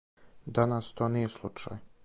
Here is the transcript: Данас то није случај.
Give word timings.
Данас 0.59 0.89
то 1.01 1.11
није 1.17 1.31
случај. 1.37 1.83